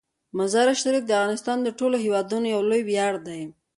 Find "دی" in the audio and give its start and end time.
3.27-3.41